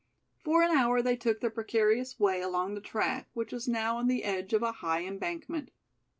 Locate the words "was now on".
3.53-4.07